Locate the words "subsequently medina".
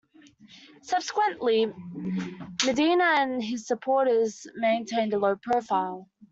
0.81-3.03